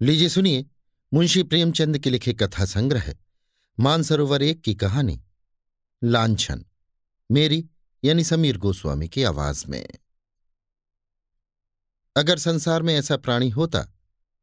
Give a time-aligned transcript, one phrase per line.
[0.00, 0.66] लीजिए सुनिए,
[1.14, 3.14] मुंशी प्रेमचंद के लिखे कथा संग्रह,
[3.80, 5.22] मानसरोवर एक की कहानी।
[6.04, 6.64] लांछन,
[7.30, 7.68] मेरी
[8.04, 9.88] यानी समीर गोस्वामी की आवाज़ में।
[12.16, 13.86] अगर संसार में ऐसा प्राणी होता,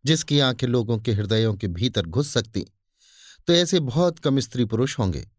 [0.05, 2.65] जिसकी आँखें लोगों के हृदयों के भीतर घुस सकती
[3.47, 5.29] तो ऐसे बहुत कम स्त्री पुरुष होंगे,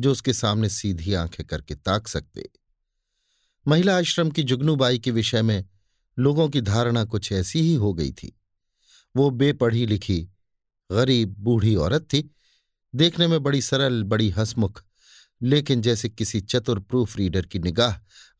[0.00, 2.48] जो उसके सामने सीधी आँखें करके ताक सकते।
[3.68, 5.64] महिला आश्रम की जुगनूबाई के विषय में
[6.18, 8.37] लोगों की धारणा कुछ ऐसी ही हो गई थी।
[9.18, 10.20] वो बेपढ़ी लिखी,
[10.92, 12.34] गरीब, बूढ़ी औरत थी।
[12.94, 14.84] देखने में बड़ी सरल, बड़ी हंसमुख,
[15.42, 17.96] लेकिन जैसे किसी चतुर प्रूफ रीडर की निगाह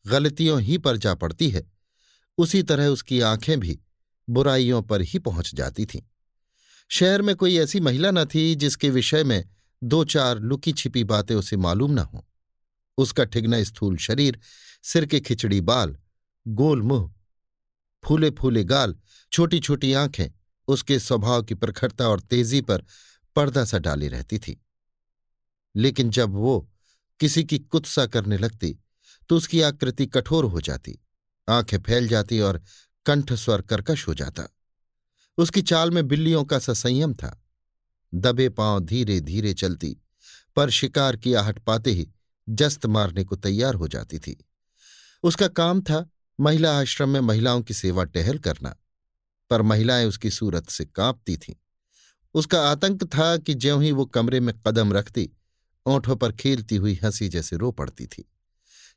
[0.07, 1.71] गलतियों ही पर जा पड़ती है,
[2.37, 3.79] उसी तरह उसकी आँखें भी
[4.29, 6.01] बुराइयों पर ही पहुँच जाती थीं।
[6.89, 9.49] शहर में कोई ऐसी महिला न थी जिसके विषय में
[9.83, 12.21] दो चार लुकी छिपी बातें उसे मालूम न हों।
[12.97, 14.39] उसका ठिगना स्थूल शरीर,
[14.83, 15.97] सिर के खिचड़ी बाल,
[16.47, 17.13] गोल मुँह
[18.05, 18.95] फूले फूले गाल
[19.31, 20.29] छोटी छोटी आँखें
[20.69, 22.83] उसके स्वभाव की प्रखरता और तेज़ी पर
[23.35, 24.61] पर्दा सा डाली रहती थी।
[25.75, 26.59] लेकिन जब वो
[27.19, 28.77] किसी की कुत्सा करने लगती
[29.29, 30.99] तो उसकी आकृति कठोर हो जाती,
[31.49, 32.61] आँखें फैल जाती और
[33.05, 34.43] कंठ स्वर कर्कश हो जाता।
[35.37, 37.43] उसकी चाल में बिल्लियों का सा संयम था।
[38.13, 39.97] दबे पाँव धीरे धीरे चलती,
[40.55, 42.09] पर शिकार की आहट पाते ही
[42.49, 44.45] जस्त मारने को तैयार हो जाती थी।
[45.23, 46.09] उसका काम था
[46.39, 48.75] महिला आश्रम में महिलाओं की सेवा टहल करना।
[49.49, 51.55] पर महिलाएँ उसकी सूरत से कांपती थीं।
[52.33, 55.29] उसका आतंक था कि ज्यों ही वो कमरे में कदम रखती,
[55.85, 58.31] ओंठों पर खेलती हुई हँसी जैसे रो पड़ती थी।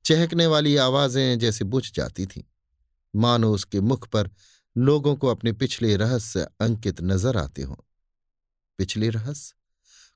[0.05, 2.43] चहकने वाली आवाज़ें जैसे बुझ जाती थीं।
[3.17, 4.31] मानो उसके मुख पर
[4.77, 7.77] लोगों को अपने पिछले रहस्य अंकित नज़र आते हों।
[8.79, 9.55] पिछले रहस्य?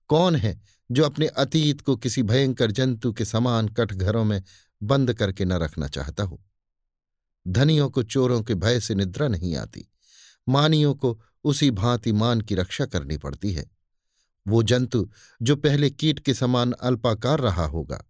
[0.09, 4.43] कौन है जो अपने अतीत को किसी भयंकर जंतु के समान कटघरों में
[4.83, 6.45] बंद करके न रखना चाहता हो?
[7.49, 9.89] धनियों को चोरों के भय से निद्रा नहीं आती।
[10.49, 13.71] मानियों को उसी भांति मान की रक्षा करनी पड़ती है।
[14.47, 15.09] वो जंतु
[15.43, 18.03] जो पहले कीट के समान अल्पाकार रहा होगा,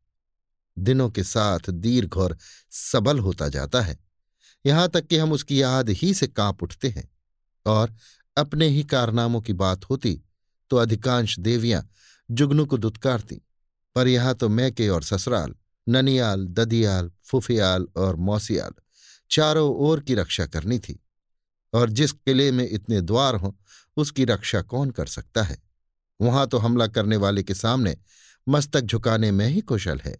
[0.77, 2.37] दिनों के साथ दीर्घ और
[2.71, 3.99] सबल होता जाता है।
[4.65, 7.09] यहाँ तक कि हम उसकी याद ही से काँप उठते हैं
[7.67, 7.95] और
[8.37, 10.21] अपने ही कारनामों की बात होती
[10.71, 11.89] तो अधिकांश देवियाँ
[12.31, 13.41] जुगनू को दुत्कारती।
[13.97, 15.55] पर यहाँ तो मैके और ससुराल,
[15.87, 18.73] ननियाल, ददियाल, फुफियाल और मौसियाल
[19.31, 21.01] चारों ओर की रक्षा करनी थी।
[21.77, 23.53] और जिस किले में इतने द्वार हों,
[23.97, 25.59] उसकी रक्षा कौन कर सकता है?
[26.21, 27.97] वहाँ तो हमला करने वाले के सामने
[28.47, 30.17] मस्तक झुकाने में ही कुशल है।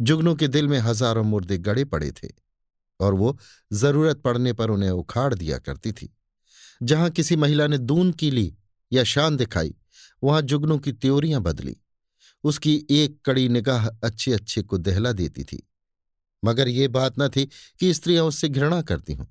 [0.00, 2.28] जुगनू के दिल में हज़ारों मुर्दे गड़े पड़े थे
[3.00, 3.38] और वो
[3.72, 6.14] ज़रूरत पड़ने पर उन्हें उखाड़ दिया करती थी।
[6.82, 8.54] जहाँ किसी महिला ने दून की ली
[8.92, 9.74] या शान दिखाई,
[10.22, 11.76] वहाँ जुगनू की त्योरियाँ बदली।
[12.44, 15.62] उसकी एक कड़ी निगाह अच्छे अच्छे को दहला देती थी।
[16.42, 17.48] मगर ये बात न थी
[17.80, 19.26] कि स्त्रियाँ उससे घृणा करती हों।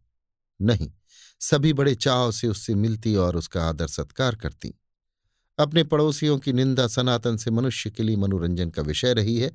[0.61, 0.91] नहीं
[1.39, 4.73] सभी बड़े चाव से उससे मिलती और उसका आदर सत्कार करती।
[5.59, 9.51] अपने पड़ोसियों की निंदा सनातन से मनुष्य के लिए मनोरंजन का विषय रही है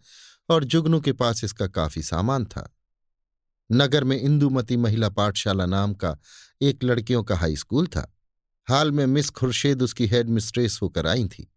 [0.48, 2.76] और जुगनू के पास इसका काफ़ी सामान था।
[3.72, 6.19] नगर में इंदुमती महिला पाठशाला नाम का
[6.62, 8.16] एक लड़कियों का हाई स्कूल था।
[8.69, 11.53] हाल में मिस खुर्शेद उसकी हेड मिस्ट्रेस होकर आई थी।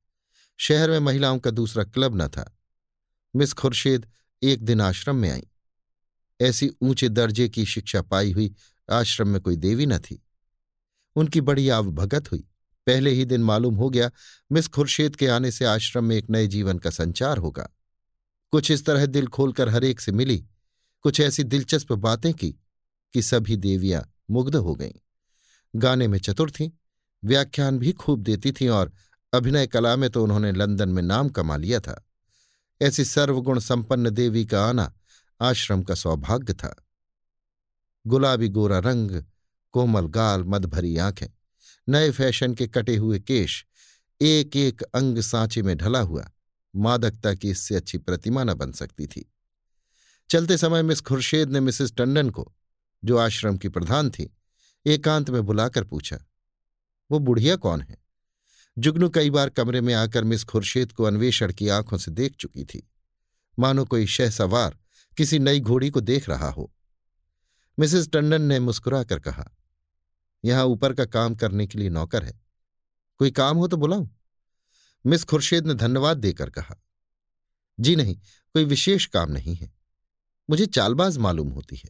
[0.57, 2.57] शहर में महिलाओं का दूसरा क्लब न था।
[3.35, 4.11] मिस खुर्शेद
[4.43, 5.43] एक दिन आश्रम में आई।
[6.41, 8.55] ऐसी ऊँचे दर्जे की शिक्षा पाई हुई
[8.91, 10.25] आश्रम में कोई देवी न थी।
[11.15, 12.47] उनकी बड़ी आवभगत हुई।
[12.87, 14.11] पहले ही दिन मालूम हो गया,
[14.51, 17.69] मिस खुर्शेद के आने से आश्रम में एक नए जीवन का संचार होगा।
[18.51, 20.45] कुछ इस तरह दिल खोलकर हरेक से मिली।
[21.01, 22.55] कुछ ऐसी दिलचस्प बातें की,
[23.13, 24.91] कि सभी देवियाँ मुग्ध हो गईं।
[25.75, 26.69] गाने में चतुर थीं,
[27.25, 28.93] व्याख्यान भी खूब देती थीं और
[29.33, 32.05] अभिनय कला में तो उन्होंने लंदन में नाम कमा लिया था।
[32.81, 34.93] ऐसी सर्वगुण संपन्न देवी का आना
[35.41, 36.84] आश्रम का सौभाग्य था।
[38.07, 39.23] गुलाबी गोरा रंग,
[39.71, 41.27] कोमल गाल, मदभरी आँखें,
[41.89, 43.65] नए फ़ैशन के कटे हुए केश
[44.21, 46.31] एक एक अंग सांचे में ढला हुआ,
[46.75, 49.33] मादकता की इससे अच्छी प्रतिमा न बन सकती थी।
[50.29, 52.55] चलते समय मिस खुर्शेद ने मिसेस टंडन को,
[53.05, 54.37] जो आश्रम की प्रधान थी,
[54.85, 56.19] एकांत में बुलाकर पूछा,
[57.11, 57.97] वो बुढ़िया कौन है?
[58.77, 62.65] जुगनू कई बार कमरे में आकर मिस खुर्शेद को अन्वेषण की आँखों से देख चुकी
[62.65, 62.91] थी।
[63.59, 64.77] मानो कोई शहसवार
[65.17, 66.74] किसी नई घोड़ी को देख रहा हो।
[67.77, 69.45] मिसेस टंडन ने मुस्कुराकर कहा,
[70.43, 72.39] यहाँ ऊपर का काम करने के लिए नौकर है।
[73.19, 74.07] कोई काम हो तो बुलाऊं?
[75.05, 76.75] मिस खुर्शेद ने धन्यवाद देकर कहा,
[77.79, 78.15] जी नहीं,
[78.55, 79.73] कोई विशेष काम नहीं है।
[80.49, 81.89] मुझे चालबाज मालूम होती है।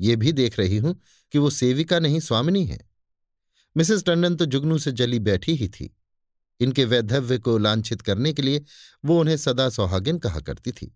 [0.00, 0.94] ये भी देख रही हूँ
[1.32, 2.78] कि वो सेविका नहीं, स्वामिनी है।
[3.76, 5.94] मिसेस टंडन तो जुगनू से जली बैठी ही थी।
[6.60, 8.64] इनके वैधव्य को लांछित करने के लिए
[9.04, 10.94] वो उन्हें सदा सौहागिन कहा करती थी।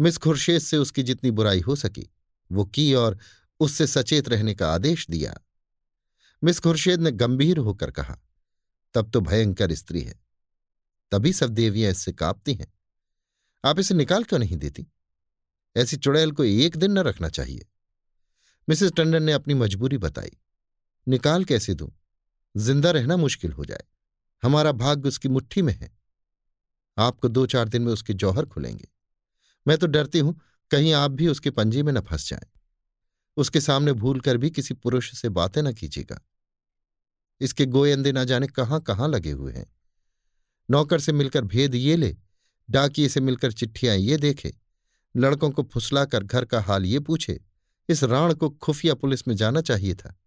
[0.00, 2.08] मिस खुर्शेद से उसकी जितनी बुराई हो सकी
[2.50, 3.18] वो की और
[3.60, 5.34] उससे सचेत रहने का आदेश दिया।
[6.42, 8.18] मिस खुर्शेद ने गंभीर होकर कहा,
[8.94, 10.14] तब तो भयंकर स्त्री है।
[11.12, 12.72] तभी सब देवियाँ इससे कांपती हैं।
[13.64, 14.86] आप इसे निकाल क्यों नहीं देती?
[15.76, 17.66] ऐसी चुड़ैल को एक दिन न रखना चाहिए।
[18.68, 20.30] मिसेस टंडन ने अपनी मजबूरी बताई,
[21.06, 21.90] निकाल कैसे दूँ?
[22.54, 23.84] ज़िंदा रहना मुश्किल हो जाए।
[24.42, 25.90] हमारा भाग्य उसकी मुट्ठी में है।
[26.96, 28.88] आपको दो चार दिन में उसके जौहर खुलेंगे।
[29.66, 30.40] मैं तो डरती हूँ
[30.70, 32.46] कहीं आप भी उसके पंजे में न फंस जाएँ।
[33.36, 36.20] उसके सामने भूल कर भी किसी पुरुष से बातें न कीजिएगा।
[37.40, 39.66] इसके गोयंदे न जाने कहाँ कहाँ लगे हुए हैं।
[40.70, 42.16] नौकर से मिलकर भेद ये ले,
[42.70, 44.54] डाकिए से मिलकर चिट्ठियाँ ये देखे,
[45.16, 47.40] लड़कों को फुसलाकर घर का हाल ये पूछे,
[47.88, 50.20] इस राण को खुफिया पुलिस में जाना चाहिए था।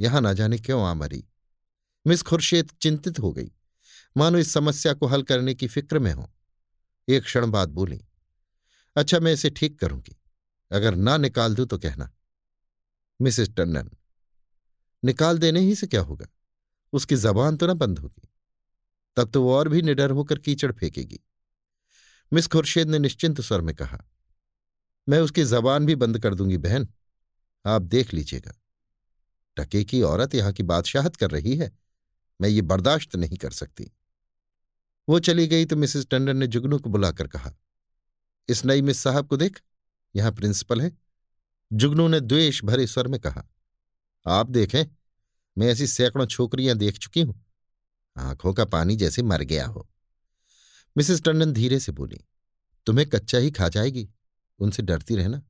[0.00, 1.28] यहाँ ना जाने क्यों आ मरी?
[2.06, 3.52] मिस खुर्शेद चिंतित हो गई।
[4.16, 6.30] मानो इस समस्या को हल करने की फ़िक्र में हो।
[7.08, 8.05] एक क्षण बाद बोली
[8.96, 10.16] अच्छा मैं इसे ठीक करूँगी।
[10.70, 12.10] अगर ना निकाल दूँ तो कहना।
[13.20, 13.90] मिसेस टंडन
[15.02, 16.26] निकाल देने ही से क्या होगा?
[16.92, 18.28] उसकी जबान तो ना बंद होगी।
[19.16, 21.20] तब तो वो और भी निडर होकर कीचड़ फेंकेगी।
[22.32, 23.98] मिस खुर्शेद ने निश्चिंत स्वर में कहा,
[25.08, 26.88] मैं उसकी जबान भी बंद कर दूँगी, बहन।
[27.64, 28.54] आप देख लीजिएगा।
[29.56, 31.70] टके की औरत यहाँ की बादशाहत कर रही है।
[32.40, 33.90] मैं ये बर्दाश्त नहीं कर सकती।
[35.08, 37.52] वो चली गई तो मिसेस टंडन ने जुगनू को बुलाकर कहा
[38.48, 39.60] इस नई मिस साहब को देख।
[40.14, 40.90] यहाँ प्रिंसिपल है।
[41.72, 43.44] जुगनू ने द्वेष भरे स्वर में कहा,
[44.26, 44.84] आप देखें,
[45.58, 47.44] मैं ऐसी सैकड़ों छोकरियाँ देख चुकी हूँ।
[48.16, 49.88] आँखों का पानी जैसे मर गया हो।
[50.96, 52.20] मिसेस टंडन धीरे से बोली,
[52.86, 54.08] तुम्हें कच्चा ही खा जाएगी।
[54.58, 55.42] उनसे डरती रहना।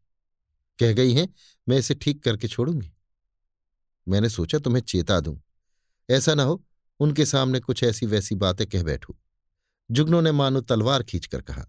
[0.78, 1.28] कह गई हैं,
[1.68, 2.92] मैं इसे ठीक करके छोड़ूँगी।
[4.08, 5.40] मैंने सोचा तुम्हें चेता दूँ।
[6.10, 6.64] ऐसा ना हो,
[7.00, 9.16] उनके सामने कुछ ऐसी वैसी बातें कह बैठू।
[9.90, 11.66] जुगनों ने मानो तलवार खींचकर कहा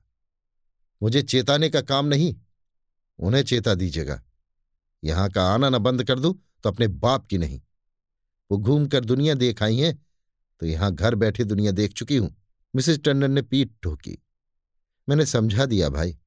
[1.01, 2.35] मुझे चेताने का काम नहीं।
[3.19, 4.21] उन्हें चेता दीजिएगा।
[5.03, 6.31] यहाँ का आना ना बंद कर दू
[6.63, 7.61] तो अपने बाप की नहीं।
[8.51, 9.95] वो घूम कर दुनिया देख आई हैं
[10.61, 12.35] तो यहाँ घर बैठे दुनिया देख चुकी हूँ।
[12.73, 14.17] मिसेस टंडन ने पीठ ठोकी।
[15.07, 16.17] मैंने समझा दिया, भाई।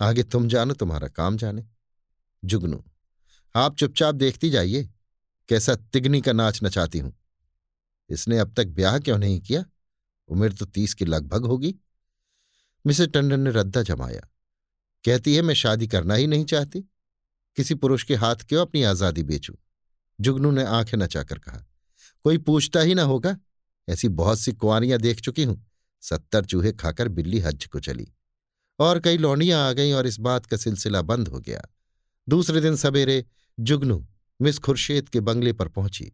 [0.00, 1.64] आगे तुम जानो, तुम्हारा काम जाने।
[2.42, 2.82] जुगनू,
[3.54, 4.88] आप चुपचाप देखती जाइए,
[5.48, 7.12] कैसा तिगनी का नाच नचाती हूँ।
[8.10, 9.64] इसने अब तक ब्याह क्यों नहीं किया?
[10.28, 11.74] उम्र तो तीस की लगभग होगी।
[12.86, 14.20] मिसेस टंडन ने रद्दा जमाया।
[15.04, 16.80] कहती है, मैं शादी करना ही नहीं चाहती।
[17.56, 19.54] किसी पुरुष के हाथ क्यों अपनी आज़ादी बेचू?
[20.20, 21.66] जुगनू ने आँखें नचाकर कहा,
[22.24, 23.36] कोई पूछता ही ना होगा।
[23.88, 25.66] ऐसी बहुत सी कुआरियाँ देख चुकी हूँ।
[26.00, 28.12] सत्तर चूहे खाकर बिल्ली हज को चली।
[28.78, 31.62] और कई लौंडियाँ आ गईं और इस बात का सिलसिला बंद हो गया।
[32.28, 33.24] दूसरे दिन सवेरे
[33.60, 34.06] जुगनू
[34.42, 36.12] मिस खुर्शेद के बंगले पर पहुँची।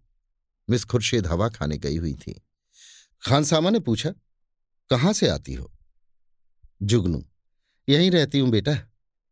[0.70, 2.42] मिस खुर्शेद हवा खाने गई हुई थी।
[3.26, 4.10] खानसामा ने पूछा,
[4.90, 5.73] कहाँ से आती हो?
[6.82, 7.24] जुगनू।
[7.88, 8.76] यहीं रहती हूँ बेटा।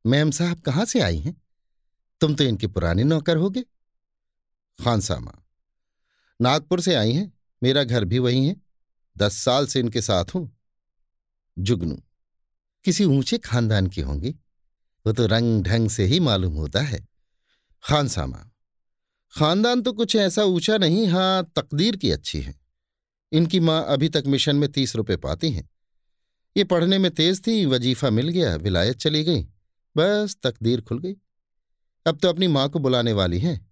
[0.06, 1.43] मैम साहब कहाँ से आई हैं?
[2.21, 3.62] तुम तो इनके पुराने नौकर होगे।
[4.85, 5.33] खानसामा
[6.41, 8.56] नागपुर से आई हैं। मेरा घर भी वही है।
[9.19, 10.59] दस साल से इनके साथ हूँ।
[11.59, 12.03] जुगनू।
[12.85, 14.31] किसी ऊँचे खानदान की होंगी।
[15.06, 17.09] वो तो रंग ढंग से ही मालूम होता है।
[17.85, 18.49] खानसामा
[19.33, 22.55] खानदान तो कुछ ऐसा ऊँचा नहीं हाँ तकदीर की अच्छी है।
[23.33, 25.69] इनकी माँ अभी तक मिशन में तीस रुपए पाती हैं।
[26.56, 29.43] ये पढ़ने में तेज थी, वजीफा मिल गया, विलायत चली गई।
[29.96, 31.14] बस तकदीर खुल गई।
[32.06, 33.70] अब तो अपनी माँ को बुलाने वाली हैं,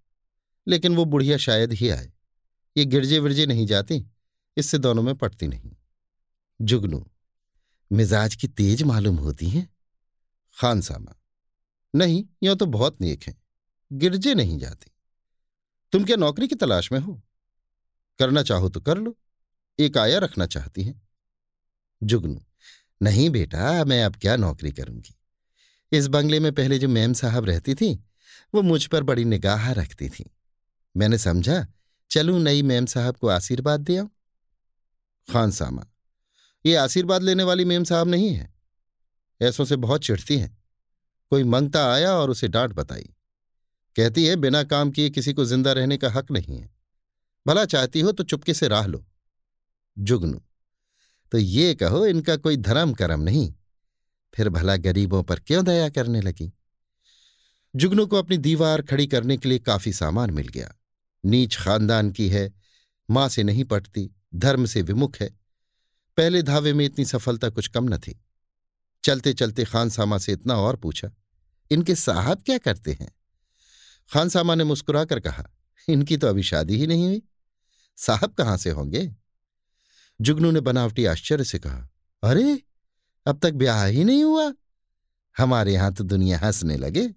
[0.66, 2.12] लेकिन वो बुढ़िया शायद ही आए।
[2.76, 4.04] ये गिरजे विरजे नहीं जाती,
[4.56, 5.72] इससे दोनों में पटती नहीं।
[6.60, 7.04] जुगनू,
[7.90, 9.68] मिजाज की तेज मालूम होती हैं?
[10.54, 11.14] खान सामा,
[11.94, 13.36] नहीं, यो तो बहुत नेक है,
[13.90, 14.90] गिरजे नहीं जाती।
[15.92, 17.20] तुम क्या नौकरी की तलाश में हो?
[18.18, 19.16] करना चाहो तो कर लो,
[19.78, 21.00] एक आया रखना चाहती हैं।
[22.02, 22.42] जुगनू
[23.00, 25.14] नहीं बेटा, मैं अब क्या नौकरी करूँगी?
[25.92, 27.92] इस बंगले में पहले जो मैम साहब रहती थी,
[28.54, 30.30] वो मुझ पर बड़ी निगाह रखती थी।
[30.94, 31.66] मैंने समझा,
[32.10, 34.02] चलूँ नई मैम साहब को आशीर्वाद दे
[35.26, 35.84] खान सामा,
[36.64, 38.52] ये आशीर्वाद लेने वाली मेम साहब नहीं है।
[39.40, 40.56] ऐसों से बहुत चिढ़ती हैं।
[41.32, 43.08] कोई मंगता आया और उसे डांट बताई।
[43.96, 46.68] कहती है, बिना काम किए किसी को ज़िंदा रहने का हक नहीं है।
[47.46, 49.04] भला चाहती हो तो चुपके से राह लो।
[49.96, 50.40] जुगनू
[51.32, 53.52] तो ये कहो, इनका कोई धर्म करम नहीं।
[54.34, 56.52] फिर भला गरीबों पर क्यों दया करने लगी?
[57.74, 60.74] जुगनू को अपनी दीवार खड़ी करने के लिए काफ़ी सामान मिल गया।
[61.24, 62.52] नीच खानदान की है,
[63.10, 65.28] माँ से नहीं पटती, धर्म से विमुख है।
[66.16, 68.20] पहले धावे में इतनी सफलता कुछ कम न थी।
[69.04, 71.10] चलते चलते खानसामा से इतना और पूछा,
[71.70, 73.10] इनके साहब क्या करते हैं?
[74.10, 75.46] खानसामा ने मुस्कुराकर कहा,
[75.88, 77.22] इनकी तो अभी शादी ही नहीं हुई।
[77.98, 79.10] साहब कहाँ से होंगे?
[80.20, 81.88] जुगनू ने बनावटी आश्चर्य से कहा,
[82.22, 82.62] अरे,
[83.26, 84.52] अब तक ब्याह ही नहीं हुआ।
[85.38, 87.08] हमारे यहाँ तो दुनिया हंसने लगे।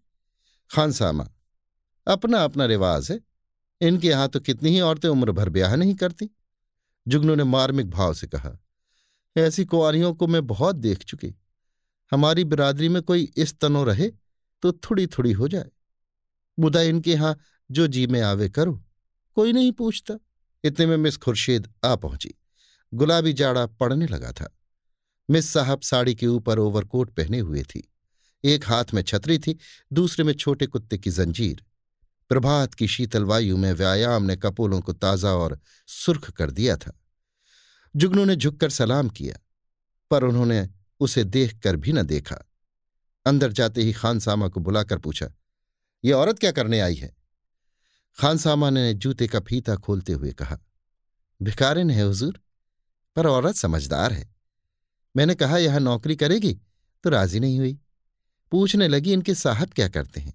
[0.72, 1.28] खानसामा
[2.08, 3.20] अपना अपना रिवाज है।
[3.82, 6.30] इनके यहाँ तो कितनी ही औरतें उम्र भर ब्याह नहीं करती।
[7.08, 8.58] जुगनू ने मार्मिक भाव से कहा,
[9.38, 11.34] ऐसी कुआरियों को मैं बहुत देख चुकी।
[12.12, 14.10] हमारी बिरादरी में कोई इस तनो रहे
[14.64, 15.70] तो थोड़ी थोड़ी हो जाए।
[16.60, 17.38] मुदा इनके यहाँ
[17.72, 18.84] जो जी में आवे करो,
[19.38, 20.16] कोई नहीं पूछता।
[20.64, 22.34] इतने में मिस खुर्शीद आ पहुँची।
[22.94, 24.50] गुलाबी जाड़ा पड़ने लगा था।
[25.30, 27.84] मिस साहब साड़ी के ऊपर ओवरकोट पहने हुए थी।
[28.44, 29.58] एक हाथ में छतरी थी,
[29.94, 31.64] दूसरे में छोटे कुत्ते की जंजीर।
[32.30, 37.00] प्रभात की शीतल वायु में व्यायाम ने कपोलों को ताज़ा और सुर्ख कर दिया था।
[37.96, 39.38] जुगनू ने झुककर सलाम किया,
[40.12, 40.68] पर उन्होंने
[41.00, 42.36] उसे देख कर भी न देखा।
[43.26, 45.30] अंदर जाते ही खानसामा को बुलाकर पूछा,
[46.04, 47.16] ये औरत क्या करने आई है?
[48.18, 50.60] खानसामा ने जूते का फीता खोलते हुए कहा
[51.42, 52.40] भिकारिन है, हुजूर।
[53.16, 54.36] पर औरत समझदार है।
[55.16, 56.54] मैंने कहा, यह नौकरी करेगी?
[57.04, 57.80] तो राज़ी नहीं हुई।
[58.52, 60.34] पूछने लगी, इनके साहब क्या करते हैं?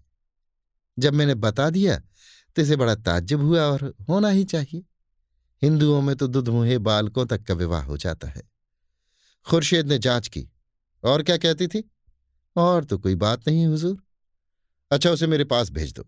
[0.98, 2.02] जब मैंने बता दिया
[2.56, 4.84] तो इसे बड़ा ताज्जुब हुआ और होना ही चाहिए।
[5.62, 8.42] हिंदुओं में तो दुधमुहे बालकों तक का विवाह हो जाता है।
[9.46, 10.48] खुर्शीद ने जाँच की।
[11.04, 11.90] और क्या कहती थी?
[12.56, 14.02] और तो कोई बात नहीं, हुजूर।
[14.90, 16.06] अच्छा उसे मेरे पास भेज दो।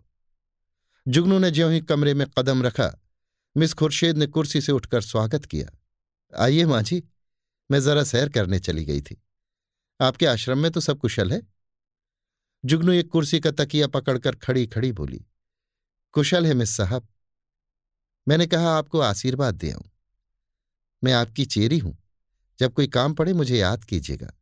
[1.09, 3.00] जुगनू ने ज्यों ही कमरे में कदम रखा,
[3.57, 5.79] मिस खुर्शीद ने कुर्सी से उठकर स्वागत किया।
[6.32, 7.02] आइए माँ जी
[7.70, 9.20] मैं जरा सैर करने चली गई थी।
[10.00, 11.40] आपके आश्रम में तो सब कुशल है?
[12.64, 15.25] जुगनू एक कुर्सी का तकिया पकड़कर खड़ी खड़ी बोली,
[16.14, 17.08] कुशल है मिस साहब।
[18.26, 19.90] मैंने कहा, आपको आशीर्वाद दे आऊँ।
[21.02, 21.96] मैं आपकी चेरी हूँ।
[22.58, 24.32] जब कोई काम पड़े, मुझे याद कीजिएगा।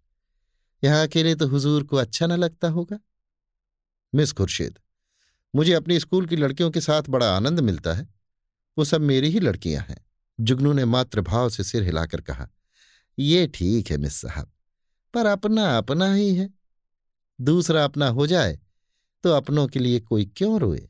[0.83, 2.99] यहाँ अकेले तो हुजूर को अच्छा न लगता होगा?
[4.13, 4.79] मिस खुर्शीद,
[5.55, 8.09] मुझे अपनी स्कूल की लड़कियों के साथ बड़ा आनंद मिलता है।
[8.77, 10.05] वो सब मेरी ही लड़कियाँ हैं।
[10.41, 12.49] जुगनू ने मातृभाव से सिर हिलाकर कहा,
[13.19, 14.51] ये ठीक है, मिस साहब,
[15.15, 16.51] पर अपना अपना ही है।
[17.39, 18.59] दूसरा अपना हो जाए
[19.25, 20.89] तो अपनों के लिए कोई क्यों रोए?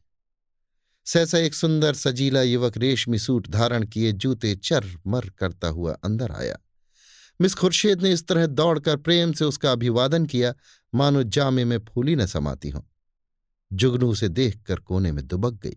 [1.07, 6.33] सहसा एक सुंदर सजीला युवक रेशमी सूट धारण किए जूते चर मर करता हुआ अंदर
[6.33, 6.59] आया।
[7.41, 10.55] मिस खुर्शीद ने इस तरह दौड़कर प्रेम से उसका अभिवादन किया,
[10.95, 12.87] मानो जामे में फूली न समाती हो।
[13.73, 15.77] जुगनू उसे देखकर कोने में दुबक गई।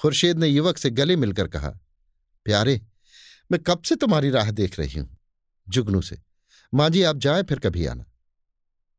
[0.00, 1.78] खुर्शीद ने युवक से गले मिलकर कहा
[2.46, 2.80] प्यारे,
[3.52, 5.16] मैं कब से तुम्हारी राह देख रही हूँ?
[5.68, 6.18] जुगनू से।
[6.72, 8.04] माँ जी, आप जाए फिर कभी आना।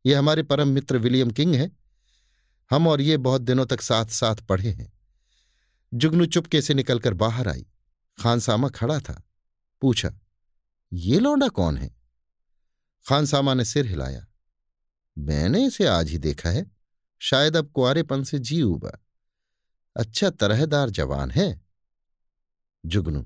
[0.05, 1.71] ये हमारे परम मित्र विलियम किंग हैं।
[2.71, 4.91] हम और ये बहुत दिनों तक साथ साथ पढ़े हैं।
[5.93, 7.65] जुगनू चुपके से निकलकर बाहर आई।
[8.17, 9.21] खानसामा खड़ा था।
[9.81, 10.11] पूछा,
[10.91, 11.89] ये लौंडा कौन है?
[13.05, 14.25] खानसामा ने सिर हिलाया,
[15.17, 16.65] मैंने इसे आज ही देखा है।
[17.21, 18.99] शायद अब कुआरेपन से जी उबा।
[19.95, 21.61] अच्छा तरहदार जवान है।
[22.85, 23.25] जुगनू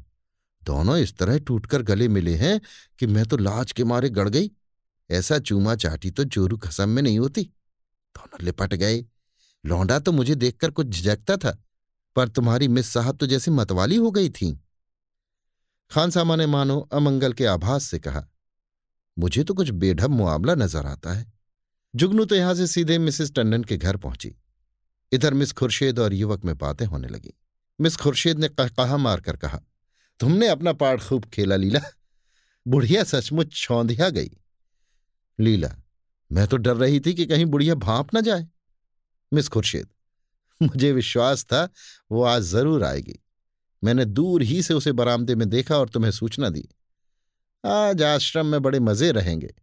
[0.70, 2.60] दोनों इस तरह टूटकर गले मिले हैं
[3.00, 4.50] कि मैं तो लाज के मारे गड़ गई।
[5.10, 9.04] ऐसा चूमा चाटी तो जोरू खसम में नहीं होती। दोनों लिपट गए।
[9.64, 11.58] लौंडा तो मुझे देखकर कुछ झिझकता था,
[12.16, 14.52] पर तुम्हारी मिस साहब तो जैसे मतवाली हो गई थी।
[15.92, 18.24] खानसामा ने मानो अमंगल के आभास से कहा,
[19.18, 21.26] मुझे तो कुछ बेढब मुआवला नज़र आता है।
[21.94, 24.34] जुगनू तो यहाँ से सीधे मिसेस टंडन के घर पहुँची।
[25.12, 27.34] इधर मिस खुर्शेद और युवक में बातें होने लगी।
[27.80, 29.62] मिस खुर्शेद ने कहा मारकर कहा
[30.20, 31.80] तुमने अपना पाठ खूब खेला, लीला।
[32.66, 34.30] बुढ़िया सचमुच छौंधिया गई।
[35.40, 35.70] लीला,
[36.32, 38.48] मैं तो डर रही थी कि कहीं बुढ़िया भाप ना जाए।
[39.32, 39.88] मिस खुर्शीद,
[40.62, 41.68] मुझे विश्वास था
[42.12, 43.20] वो आज ज़रूर आएगी।
[43.84, 46.68] मैंने दूर ही से उसे बरामदे में देखा और तुम्हें सूचना दी।
[47.64, 49.54] आज आश्रम में बड़े मज़े रहेंगे।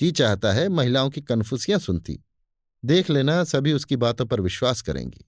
[0.00, 2.18] जी चाहता है महिलाओं की कन्फुसियाँ सुनती।
[2.84, 5.24] देख लेना, सभी उसकी बातों पर विश्वास करेंगी।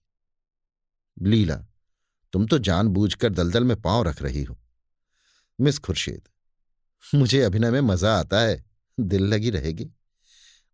[1.17, 1.65] लीला
[2.33, 4.57] तुम तो जानबूझकर दलदल में पाँव रख रही हो।
[5.59, 6.29] मिस खुर्शीद,
[7.05, 8.65] मुझे अभिनय में मज़ा आता है,
[8.99, 9.91] दिल लगी रहेगी।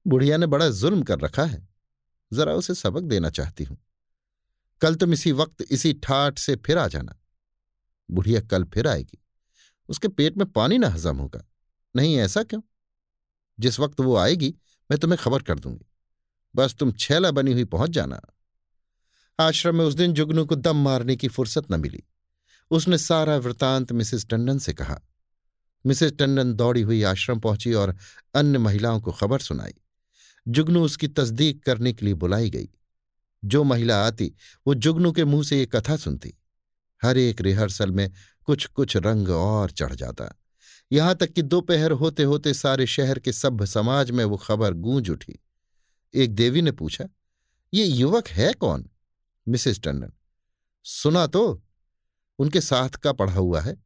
[0.06, 1.68] बुढ़िया ने बड़ा जुल्म कर रखा है,
[2.32, 3.78] जरा उसे सबक देना चाहती हूँ।
[4.80, 7.18] कल तुम इसी वक्त इसी ठाठ से फिर आ जाना।
[8.08, 9.18] बुढ़िया कल फिर आएगी,
[9.88, 11.44] उसके पेट में पानी ना हजम होगा।
[11.94, 12.60] नहीं, ऐसा क्यों?
[13.58, 14.54] जिस वक्त वो आएगी,
[14.90, 15.86] मैं तुम्हें खबर कर दूँगी।
[16.56, 18.20] बस तुम छैला बनी हुई पहुँच जाना।
[19.40, 22.02] आश्रम में उस दिन जुगनू को दम मारने की फुर्सत न मिली।
[22.70, 25.00] उसने सारा वृतांत मिसेस टंडन से कहा।
[25.86, 27.96] मिसेस टंडन दौड़ी हुई आश्रम पहुँची और
[28.34, 29.74] अन्य महिलाओं को खबर सुनाई।
[30.48, 32.68] जुगनू उसकी तस्दीक करने के लिए बुलाई गई।
[33.44, 34.34] जो महिला आती,
[34.66, 36.34] वो जुगनू के मुँह से ये कथा सुनती।
[37.02, 38.10] हर एक रिहर्सल में
[38.44, 40.34] कुछ कुछ रंग और चढ़ जाता।
[40.92, 45.10] यहाँ तक कि दोपहर होते होते सारे शहर के सभ्य समाज में वो खबर गूंज
[45.10, 45.38] उठी।
[46.14, 47.08] एक देवी ने पूछा,
[47.74, 48.88] ये युवक है कौन?
[49.48, 50.12] मिसेस टंडन
[50.84, 51.62] सुना तो
[52.38, 53.76] उनके साथ का पढ़ा हुआ है।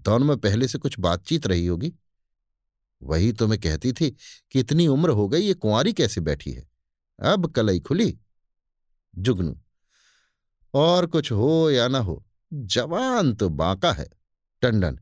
[0.00, 1.92] दोनों में पहले से कुछ बातचीत रही होगी।
[3.02, 4.10] वही तो मैं कहती थी
[4.50, 6.68] कि इतनी उम्र हो गई, ये कुंवारी कैसे बैठी है?
[7.18, 8.18] अब कलई खुली।
[9.18, 9.56] जुगनू,
[10.74, 14.08] और कुछ हो या ना हो, जवान तो बांका है।
[14.62, 14.98] टंडन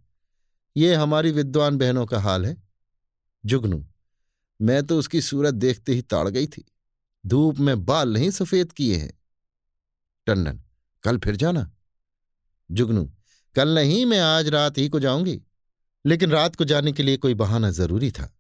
[0.77, 2.57] ये हमारी विद्वान बहनों का हाल है।
[3.45, 3.85] जुगनू,
[4.61, 6.65] मैं तो उसकी सूरत देखते ही ताड़ गई थी।
[7.27, 9.13] धूप में बाल नहीं सफ़ेद किए हैं।
[10.27, 10.63] टंडन
[11.03, 11.73] कल फिर जाना।
[12.71, 13.13] जुगनू,
[13.55, 15.43] कल नहीं, मैं आज रात ही को जाऊँगी।
[16.07, 18.37] लेकिन रात को जाने के लिए कोई बहाना ज़रूरी था।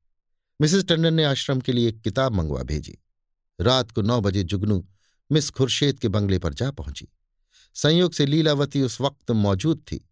[0.61, 2.99] मिसेस टंडन ने आश्रम के लिए एक किताब मंगवा भेजी।
[3.61, 4.88] रात को नौ बजे जुगनू
[5.33, 7.09] मिस खुर्शेद के बंगले पर जा पहुँची।
[7.75, 10.11] संयोग से लीलावती उस वक्त मौजूद थी।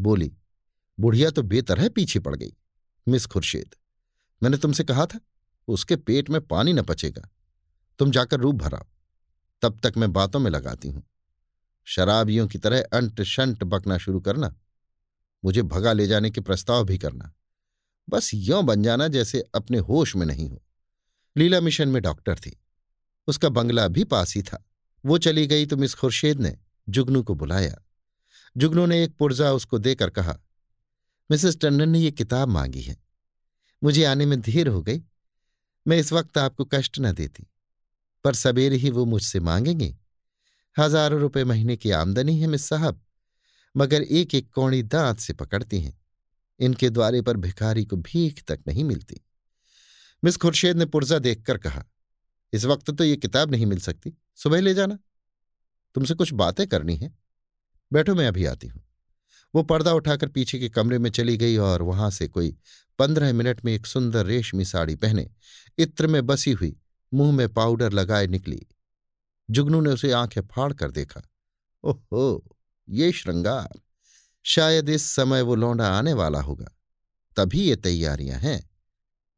[0.00, 0.32] बोली,
[1.00, 2.52] बुढ़िया तो बेतरह पीछे पड़ गई,
[3.08, 3.74] मिस खुर्शेद।
[4.42, 5.20] मैंने तुमसे कहा था,
[5.68, 7.28] उसके पेट में पानी न पचेगा।
[7.98, 8.84] तुम जाकर रूप भराओ।
[9.62, 11.02] तब तक मैं बातों में लगाती हूँ।
[11.86, 14.54] शराबियों की तरह अंट शंट बकना शुरू करना,
[15.44, 17.32] मुझे भगा ले जाने के प्रस्ताव भी करना।
[18.08, 20.62] बस यों बन जाना जैसे अपने होश में नहीं हो।
[21.36, 22.58] लीला मिशन में डॉक्टर थी।
[23.28, 24.64] उसका बंगला भी पास ही था।
[25.04, 26.56] वो चली गई तो मिस खुर्शेद ने
[26.88, 27.76] जुगनू को बुलाया।
[28.56, 30.38] जुगनू ने एक पुर्जा उसको देकर कहा,
[31.30, 32.96] मिसेस टंडन ने ये किताब मांगी है।
[33.82, 35.02] मुझे आने में देर हो गई।
[35.86, 37.46] मैं इस वक्त आपको कष्ट न देती।
[38.24, 39.94] पर सवेरे ही वो मुझसे मांगेंगे।
[40.76, 43.00] हज़ारों रुपए महीने की आमदनी है मिस साहब,
[43.74, 45.98] मगर एक एक कौड़ी दांत से पकड़ती हैं।
[46.60, 49.20] इनके द्वारे पर भिखारी को भीख तक नहीं मिलती।
[50.22, 51.84] मिस खुर्शेद ने पुर्जा देखकर कहा,
[52.52, 54.98] इस वक्त तो ये किताब नहीं मिल सकती। सुबह ले जाना।
[55.96, 57.12] तुमसे कुछ बातें करनी है।
[57.92, 58.82] बैठो, मैं अभी आती हूँ।
[59.54, 62.54] वो पर्दा उठाकर पीछे के कमरे में चली गई और वहाँ से कोई
[62.98, 65.28] पंद्रह मिनट में एक सुंदर रेशमी साड़ी पहने
[65.78, 66.76] इत्र में बसी हुई
[67.14, 68.66] मुँह में पाउडर लगाए निकली।
[69.50, 71.22] जुगनू ने उसे आँखें फाड़ कर देखा।
[71.84, 72.56] ओहो,
[72.88, 73.80] ये श्रृंगार।
[74.42, 76.68] शायद इस समय वो लौंडा आने वाला होगा।
[77.36, 78.70] तभी ये तैयारियाँ हैं।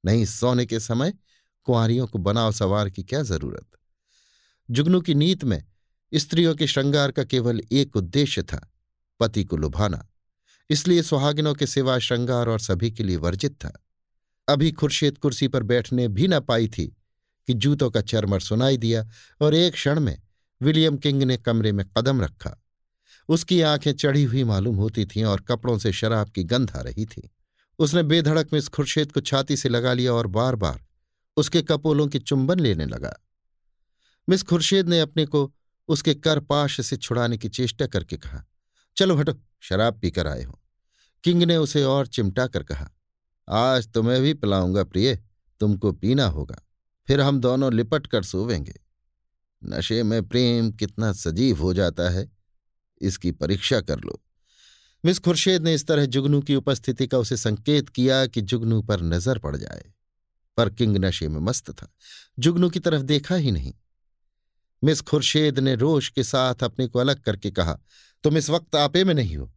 [0.05, 1.14] नहीं, सोने के समय
[1.64, 3.67] कुंवरियों को बनाव सवार की क्या ज़रूरत?
[4.71, 5.64] जुगनू की नीत में
[6.14, 8.73] स्त्रियों के श्रृंगार का केवल एक उद्देश्य था,
[9.21, 10.09] पति को लुभाना।
[10.71, 13.85] इसलिए सुहागिनों के सिवा श्रृंगार और सभी के लिए वर्जित था।
[14.49, 16.97] अभी खुर्शीद कुर्सी पर बैठने भी न पाई थी।
[17.46, 19.07] कि जूतों का चरमर सुनाई दिया
[19.40, 20.20] और एक क्षण में
[20.62, 22.57] विलियम किंग ने कमरे में कदम रखा।
[23.28, 27.07] उसकी आँखें चढ़ी हुई मालूम होती थीं और कपड़ों से शराब की गंध आ रही
[27.07, 27.31] थी।
[27.78, 30.81] उसने बेधड़क में इस खुर्शेद को छाती से लगा लिया और बार बार
[31.37, 33.14] उसके कपोलों की चुंबन लेने लगा।
[34.28, 35.52] मिस खुर्शेद ने अपने को
[35.88, 38.44] उसके करपाश से छुड़ाने की चेष्टा करके कहा,
[38.96, 40.59] चलो हटो, शराब पीकर आए हो।
[41.24, 42.90] किंग ने उसे और चिमटा कर कहा,
[43.48, 45.18] आज तुम्हें भी पिलाऊँगा प्रिय,
[45.61, 46.59] तुमको पीना होगा।
[47.09, 48.75] फिर हम दोनों लिपट कर सोवेंगे।
[49.62, 52.31] नशे में प्रेम कितना सजीव हो जाता है,
[53.01, 54.21] इसकी परीक्षा कर लो।
[55.05, 59.01] मिस खुर्शेद ने इस तरह जुगनू की उपस्थिति का उसे संकेत किया कि जुगनू पर
[59.01, 59.85] नज़र पड़ जाए,
[60.59, 61.88] पर किंग नशे में मस्त था।
[62.38, 63.73] जुगनू की तरफ़ देखा ही नहीं।
[64.83, 67.79] मिस खुर्शेद ने रोश के साथ अपने को अलग करके कहा,
[68.25, 69.51] तुम इस वक्त आपे में नहीं हो।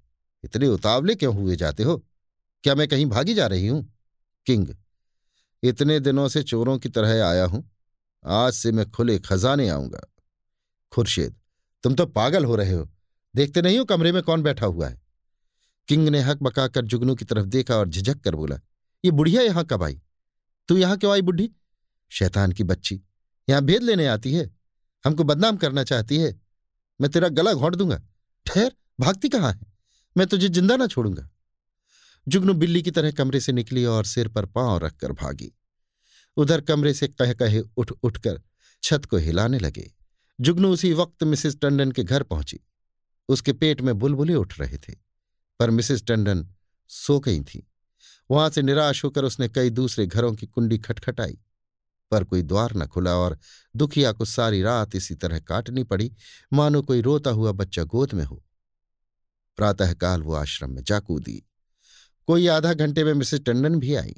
[0.43, 1.97] इतने उतावले क्यों हुए जाते हो?
[2.63, 3.93] क्या मैं कहीं भागी जा रही हूँ?
[4.45, 4.67] किंग
[5.65, 7.63] इतने दिनों से चोरों की तरह आया हूँ।
[8.23, 10.01] आज से मैं खुले खजाने आऊँगा।
[10.93, 11.35] खुर्शेद,
[11.83, 12.87] तुम तो पागल हो रहे हो।
[13.35, 15.01] देखते नहीं हो कमरे में कौन बैठा हुआ है?
[15.87, 18.59] किंग ने हक बकाकर जुगनू की तरफ़ देखा और झिझक कर बोला,
[19.03, 19.99] ये बुढ़िया यहाँ कब आई?
[20.69, 21.49] तू यहाँ क्यों आई बुढ़ी?
[22.11, 23.01] शैतान की बच्ची,
[23.47, 24.49] यहाँ भेद लेने आती है।
[25.03, 26.33] हमको बदनाम करना चाहती है।
[26.99, 28.01] मैं तेरा गला घोंट दूँगा।
[28.45, 29.59] ठहर, भागती कहाँ है?
[30.15, 31.29] मैं तुझे ज़िंदा ना छोड़ूँगा।
[32.27, 35.51] जुगनू बिल्ली की तरह कमरे से निकली और सिर पर पाँव रखकर भागी।
[36.37, 38.41] उधर कमरे से कह कहे उठ, उठकर
[38.83, 39.91] छत को हिलाने लगे।
[40.39, 42.59] जुगनू उसी वक्त मिसेस टंडन के घर पहुँची।
[43.29, 44.93] उसके पेट में बुलबुले उठ रहे थे,
[45.59, 46.47] पर मिसेस टंडन
[46.89, 47.67] सो गई थी।
[48.29, 51.37] वहाँ से निराश होकर उसने कई दूसरे घरों की कुंडी खटखटाई,
[52.11, 53.37] पर कोई द्वार न खुला और
[53.75, 56.11] दुखिया को सारी रात इसी तरह काटनी पड़ी।
[56.53, 58.43] मानो कोई रोता हुआ बच्चा गोद में हो।
[59.57, 61.43] प्रातःकाल वो आश्रम में जा कूदी
[62.27, 64.15] कोई आधा घंटे में मिसेस टंडन भी आई।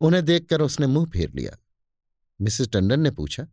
[0.00, 1.56] उन्हें देखकर उसने मुँह फेर लिया।
[2.40, 3.46] मिसेस टंडन ने पूछा,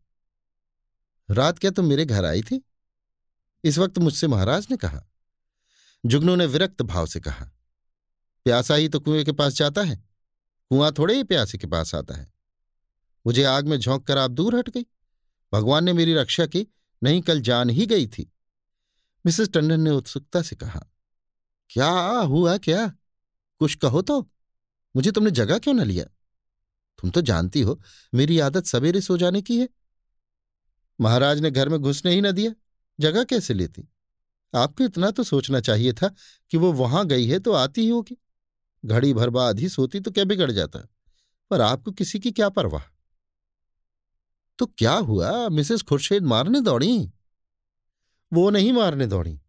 [1.30, 2.64] रात क्या तुम मेरे घर आई थी?
[3.64, 5.04] इस वक्त मुझसे महाराज ने कहा,
[6.04, 7.46] जुगनू ने विरक्त भाव से कहा,
[8.46, 9.96] प्यासा ही तो कुएँ के पास जाता है,
[10.72, 12.32] कुआँ थोड़े ही प्यासे के पास आता है।
[13.26, 14.86] मुझे आग में झोंक कर आप दूर हट गई।
[15.54, 16.66] भगवान ने मेरी रक्षा की,
[17.02, 18.32] नहीं कल जान ही गई थी।
[19.26, 20.82] मिसेस टंडन ने उत्सुकता से कहा,
[21.70, 21.90] क्या
[22.26, 22.92] हुआ क्या?
[23.60, 24.30] कुछ कहो तो।
[24.96, 26.06] मुझे तुमने जगह क्यों न लिया?
[27.02, 27.82] तुम तो जानती हो,
[28.14, 29.70] मेरी आदत सवेरे सो जाने की है।
[31.02, 32.52] महाराज ने घर में घुसने ही न दिया।
[33.00, 33.90] जगह कैसे लेती?
[34.56, 36.16] आपको इतना तो सोचना चाहिए था
[36.52, 38.18] कि वो वहाँ गई है तो आती ही होगी।
[38.86, 40.80] घड़ी भर बाद ही सोती तो क्या बिगड़ जाता?
[41.50, 42.82] पर आपको किसी की क्या परवाह?
[44.58, 45.50] तो क्या हुआ?
[45.50, 47.12] मिसेस खुर्शेद मारने दौड़ी?
[48.34, 49.42] वो नहीं मारने दौड़ी।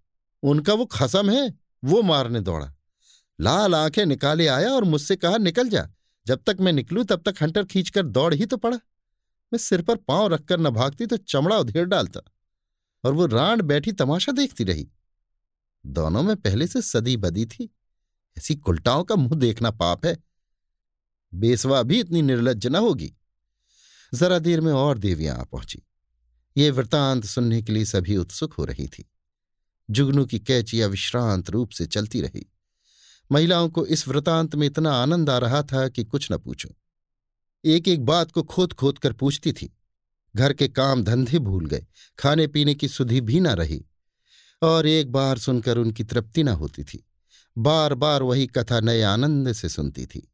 [0.42, 2.74] उनका वो खसम है, वो मारने दौड़ा।
[3.40, 5.90] लाल आँखें निकाले आया और मुझसे कहा, निकल जा।
[6.26, 8.76] जब तक मैं निकलूं, तब तक हंटर खींचकर दौड़ ही तो पड़ा।
[9.52, 12.20] मैं सिर पर पाँव रखकर न भागती तो चमड़ा उधेड़ डालता
[13.04, 14.88] और वो रांड बैठी तमाशा देखती रही।
[15.86, 17.74] दोनों में पहले से सदी बदी थी।
[18.38, 20.18] ऐसी कुलटाओं का मुँह देखना पाप है।
[21.34, 23.14] बेसवा भी इतनी निर्लज न होगी।
[24.14, 25.82] जरा देर में और देवियाँ आ पहुँची।
[26.56, 29.10] ये वृतांत सुनने के लिए सभी उत्सुक हो रही थी।
[29.90, 32.52] जुगनू की कैचिया विश्रांत रूप से चलती रही।
[33.30, 36.68] महिलाओं को इस वृतांत में इतना आनंद आ रहा था कि कुछ न पूछो।
[37.64, 39.74] एक एक बात को खोद खोद कर पूछती थी।
[40.34, 41.86] घर के काम धंधे भूल गए
[42.18, 43.84] खाने पीने की सुधि भी न रही
[44.62, 47.04] और एक बार सुनकर उनकी तृप्ति न होती थी।
[47.56, 50.32] बार बार वही कथा नए आनंद से सुनती थी।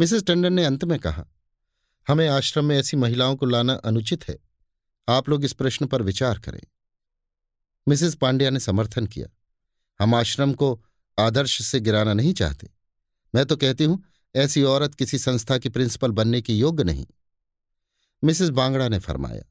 [0.00, 1.26] मिसेस टंडन ने अंत में कहा,
[2.06, 4.38] हमें आश्रम में ऐसी महिलाओं को लाना अनुचित है।
[5.08, 6.60] आप लोग इस प्रश्न पर विचार करें।
[7.88, 9.26] मिसेस पांड्या ने समर्थन किया,
[10.00, 10.82] हम आश्रम को
[11.18, 12.68] आदर्श से गिराना नहीं चाहते।
[13.34, 14.02] मैं तो कहती हूँ,
[14.34, 17.06] ऐसी औरत किसी संस्था की प्रिंसिपल बनने की योग्य नहीं।
[18.22, 19.42] मिसेस बांगड़ा ने फरमाया,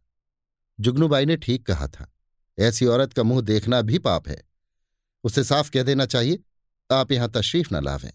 [0.80, 2.12] जुगनूबाई ने ठीक कहा था,
[2.58, 4.42] ऐसी औरत का मुँह देखना भी पाप है।
[5.24, 6.40] उसे साफ़ कह देना चाहिए,
[6.90, 8.12] आप यहाँ तशरीफ़ न लावें।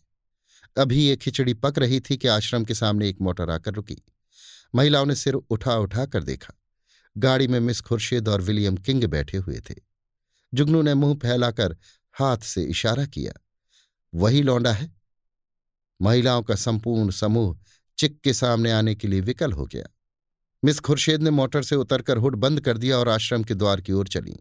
[0.76, 3.96] अभी ये खिचड़ी पक रही थी कि आश्रम के सामने एक मोटर आकर रुकी।
[4.74, 6.54] महिलाओं ने सिर उठा उठा कर देखा,
[7.16, 9.74] गाड़ी में मिस खुर्शीद और विलियम किंग बैठे हुए थे।
[10.52, 11.76] जुगनू ने मुँह फैलाकर
[12.12, 13.32] हाथ से इशारा किया।
[14.14, 14.92] वही लौंडा है।
[16.02, 17.58] महिलाओं का संपूर्ण समूह
[17.98, 19.84] चिक के सामने आने के लिए विकल हो गया।
[20.64, 23.92] मिस खुर्शेद ने मोटर से उतरकर हुड बंद कर दिया और आश्रम के द्वार की
[23.92, 24.36] ओर चली।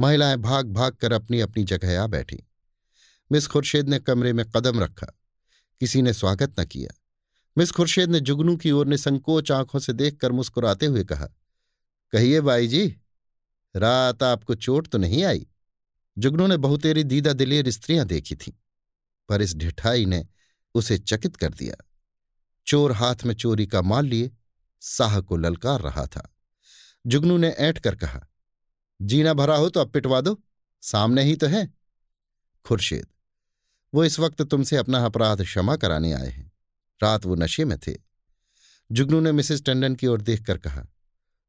[0.00, 2.38] महिलाएँ भाग भाग कर अपनी अपनी जगह आ बैठी।
[3.32, 5.06] मिस खुर्शेद ने कमरे में कदम रखा।
[5.80, 7.00] किसी ने स्वागत न किया।
[7.58, 11.26] मिस खुर्शेद ने जुगनू की ओर ने संकोच आँखों से देखकर मुस्कुराते हुए कहा,
[12.12, 12.96] कहिए बाई जी
[13.76, 15.46] रात आपको चोट तो नहीं आई?
[16.18, 18.52] जुगनू ने बहुतेरी दीदा दिलेर स्त्रियाँ देखी थीं,
[19.28, 20.26] पर इस ढिठाई ने
[20.74, 21.76] उसे चकित कर दिया।
[22.66, 24.30] चोर हाथ में चोरी का माल लिए,
[24.80, 26.36] साह को ललकार रहा था।
[27.06, 28.26] जुगनू ने ऐंठ कर कहा,
[29.02, 30.42] जीना भरा हो तो अब पिटवा दो,
[30.82, 31.74] सामने ही तो है।
[32.64, 33.06] खुर्शीद,
[33.94, 36.52] वो इस वक्त तुमसे अपना अपराध क्षमा कराने आए हैं।
[37.02, 37.94] रात वो नशे में थे।
[38.92, 40.86] जुगनू ने मिसेस टंडन की ओर देखकर कहा,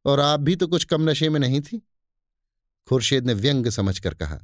[0.06, 1.82] और आप भी तो कुछ कम नशे में नहीं थी?
[2.88, 4.39] खुर्शीद ने व्यंग समझकर कहा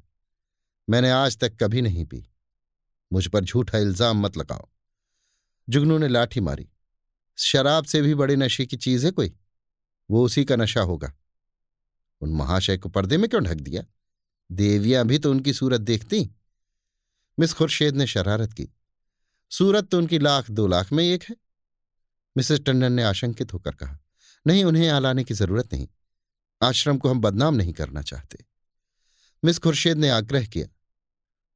[0.89, 2.29] मैंने आज तक कभी नहीं पी।
[3.13, 4.69] मुझ पर झूठा इल्ज़ाम मत लगाओ।
[5.69, 6.69] जुगनू ने लाठी मारी।
[7.37, 9.35] शराब से भी बड़े नशे की चीज़ है कोई?
[10.11, 11.13] वो उसी का नशा होगा।
[12.21, 13.83] उन महाशय को पर्दे में क्यों ढक दिया?
[14.51, 16.29] देवियाँ भी तो उनकी सूरत देखती।
[17.39, 18.69] मिस खुर्शेद ने शरारत की।
[19.51, 21.35] सूरत तो उनकी लाख दो लाख में एक है।
[22.37, 23.99] मिसेस टंडन ने आशंकित होकर कहा,
[24.47, 25.87] नहीं, उन्हें यहाँ लाने की ज़रूरत नहीं।
[26.61, 28.45] आश्रम को हम बदनाम नहीं करना चाहते।
[29.43, 30.67] मिस खुर्शेद ने आग्रह किया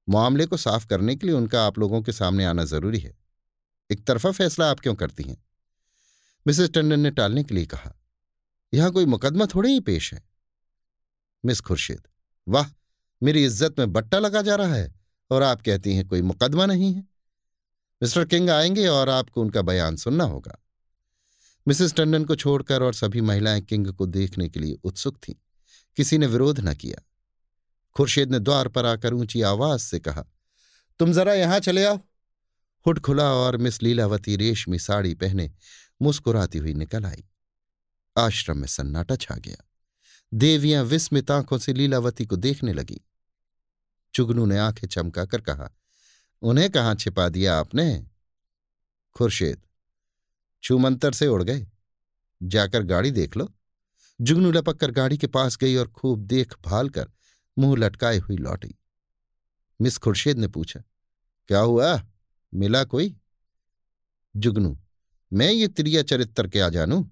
[0.07, 3.17] मामले को साफ़ करने के लिए उनका आप लोगों के सामने आना ज़रूरी है।
[3.89, 5.37] एक तरफा फैसला आप क्यों करती हैं?
[6.45, 7.93] मिसेस टंडन ने टालने के लिए कहा,
[8.73, 10.23] यहाँ कोई मुकदमा थोड़े ही पेश है।
[11.45, 12.07] मिस खुर्शीद,
[12.47, 12.69] वाह,
[13.23, 14.93] मेरी इज़्ज़त में बट्टा लगा जा रहा है
[15.31, 17.01] और आप कहती हैं कोई मुकदमा नहीं है।
[18.01, 20.57] मिस्टर किंग आएँगे और आपको उनका बयान सुनना होगा।
[21.67, 25.33] मिसेस टंडन को छोड़कर और सभी महिलाएँ किंग को देखने के लिए उत्सुक थीं।
[25.97, 27.01] किसी ने विरोध न किया।
[27.95, 30.23] खुर्शीद ने द्वार पर आकर ऊँची आवाज़ से कहा,
[30.99, 31.99] तुम जरा यहाँ चले आओ।
[32.85, 35.51] हुड खुला और मिस लीलावती रेशमी साड़ी पहने
[36.01, 37.23] मुस्कुराती हुई निकल आई।
[38.17, 39.57] आश्रम में सन्नाटा छा गया।
[40.33, 42.99] देवियाँ विस्मित आँखों से लीलावती को देखने लगी।
[44.13, 45.69] चुगनू ने आँखें चमकाकर कहा,
[46.41, 48.07] उन्हें कहाँ छिपा दिया आपने?
[49.15, 49.61] खुर्शेद,
[50.63, 51.67] छूमंतर से उड़ गए।
[52.43, 53.49] जाकर गाड़ी देख लो।
[54.21, 57.09] जुगनू लपक कर गाड़ी के पास गई और खूब देखभाल कर
[57.61, 58.75] मुँह लटकाए हुई लौटी।
[59.81, 60.81] मिस खुर्शेद ने पूछा,
[61.49, 62.01] क्या हुआ?
[62.53, 63.15] मिला कोई?
[64.35, 64.77] जुगनू,
[65.31, 67.09] मैं ये त्रिया चरित्र क्या जानू?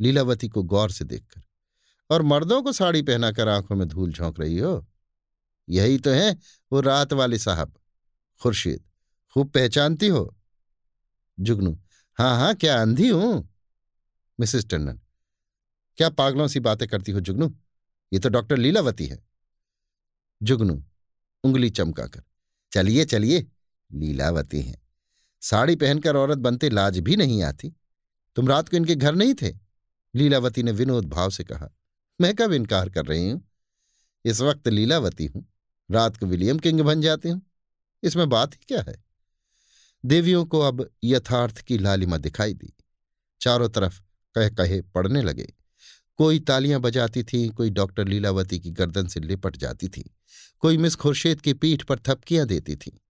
[0.00, 1.42] लीलावती को गौर से देखकर,
[2.10, 4.86] और मर्दों को साड़ी पहनाकर आँखों में धूल झोंक रही हो?
[5.68, 6.36] यही तो है
[6.72, 7.74] वो रात वाले साहब।
[8.40, 8.84] खुर्शीद,
[9.34, 10.34] खूब पहचानती हो?
[11.38, 11.78] जुगनू
[12.18, 13.48] हाँ हाँ क्या अंधी हूँ?
[14.38, 15.00] मिसेस टंडन
[15.98, 17.54] क्या पागलों सी बातें करती हो जुगनू?
[18.12, 19.18] ये तो डॉक्टर लीलावती है।
[20.42, 20.82] जुगनू,
[21.44, 22.22] उंगली चमकाकर,
[22.72, 23.46] चलिए चलिए,
[23.90, 24.80] लीलावती हैं।
[25.42, 27.72] साड़ी पहनकर औरत बनते लाज भी नहीं आती।
[28.36, 29.54] तुम रात को इनके घर नहीं थे?
[30.14, 31.68] लीलावती ने विनोद भाव से कहा,
[32.20, 33.48] मैं कब इनकार कर रही हूँ?
[34.24, 35.46] इस वक्त लीलावती हूँ।
[35.90, 37.42] रात को विलियम किंग बन जाती हूँ।
[38.02, 39.04] इसमें बात ही क्या है?
[40.04, 42.72] देवियों को अब यथार्थ की लालिमा दिखाई दी।
[43.40, 44.00] चारों तरफ़
[44.34, 45.52] कह कहे पड़ने लगे।
[46.22, 50.16] कोई तालियाँ बजाती थी, कोई डॉक्टर लीलावती की गर्दन से लिपट जाती थी,
[50.58, 53.00] कोई मिस खुर्शेद की पीठ पर थपकियाँ देती थी।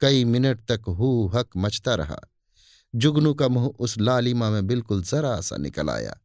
[0.00, 2.20] कई मिनट तक हु हक मचता रहा।
[2.94, 6.20] जुगनू का मुँह उस लालिमा में बिल्कुल जरा सा निकल आया।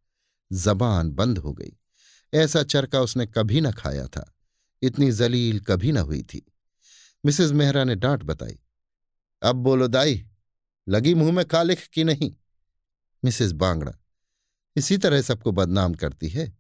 [0.54, 1.78] जबान बंद हो गई।
[2.34, 4.36] ऐसा चरका उसने कभी न खाया था।
[4.82, 6.54] इतनी जलील कभी न हुई थी।
[7.25, 8.60] मिसेज मेहरा ने डांट बताई।
[9.43, 10.25] अब बोलो दाई,
[10.89, 12.36] लगी मुँह में कालिख की नहीं?
[13.25, 13.91] मिसेस बांगड़ा।
[14.80, 16.58] इसी तरह सबको बदनाम करती है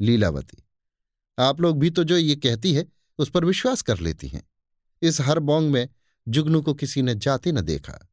[0.00, 0.68] लीलावती।
[1.38, 2.86] आप लोग भी तो जो ये कहती है,
[3.18, 4.50] उस पर विश्वास कर लेती हैं।
[5.02, 5.88] इस हर बोंग में
[6.28, 8.08] जुगनू को किसी ने जाते न देखा।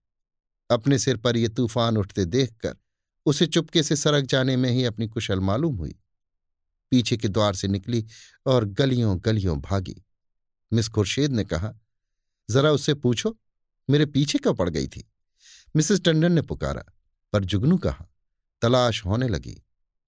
[0.72, 2.78] अपने सिर पर यह तूफ़ान उठते देखकर
[3.26, 5.96] उसे चुपके से सरक जाने में ही अपनी कुशल मालूम हुई।
[6.92, 8.06] पीछे के द्वार से निकली
[8.46, 10.06] और गलियों गलियों भागी।
[10.74, 11.74] मिस खुर्शेद ने कहा,
[12.50, 13.38] जरा उससे पूछो,
[13.90, 15.12] मेरे पीछे क्यों पड़ गई थी?
[15.76, 16.84] मिसेस टंडन ने पुकारा,
[17.34, 18.08] पर जुगनू कहा
[18.62, 19.64] तलाश होने लगी।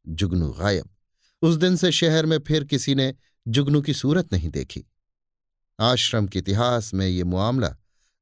[0.08, 0.90] जुगनू गायब।
[1.42, 3.16] उस दिन से शहर में फिर किसी ने
[3.48, 4.86] जुगनू की सूरत नहीं देखी।
[5.80, 7.78] आश्रम के इतिहास में ये मामला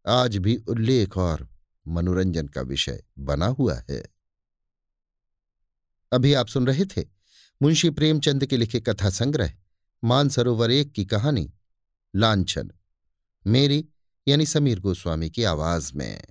[0.08, 1.50] आज भी उल्लेख और
[1.88, 4.08] मनोरंजन का विषय बना हुआ है।
[6.12, 7.06] अभी आप सुन रहे थे
[7.62, 9.54] मुंशी प्रेमचंद के लिखे कथा संग्रह,
[10.04, 11.54] मानसरोवर एक की कहानी,
[12.15, 12.72] लांछन,
[13.48, 13.88] मेरी
[14.28, 16.24] यानी समीर गोस्वामी की आवाज़ में।